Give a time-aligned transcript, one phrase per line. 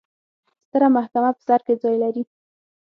[0.65, 2.23] ستره محکمه په سر کې ځای لري.